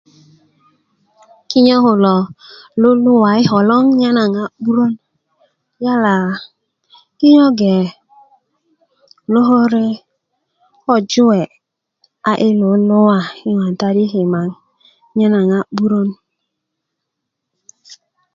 kinyo 1.49 1.77
kulo 1.85 2.15
luluwa 2.81 3.29
yi 3.37 3.43
koloŋ 3.51 3.85
nye 3.99 4.09
naŋ 4.17 4.31
a 4.43 4.45
'burön 4.51 4.93
yala 5.83 6.13
kinyo 7.17 7.47
ge 7.59 7.75
lokore 9.33 9.85
ko 10.83 10.93
juwe 11.11 11.41
a 12.31 12.33
i 12.47 12.49
luluwa 12.59 13.17
yi 13.43 13.51
ŋotat 13.59 13.95
yi 13.99 14.05
kimaŋ 14.11 14.47
nye 15.17 15.27
naŋ 15.33 15.47
a 15.57 15.59
'burön 15.71 16.09